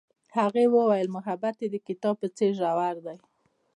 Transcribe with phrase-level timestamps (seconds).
[0.37, 3.17] هغې وویل محبت یې د کتاب په څېر ژور دی.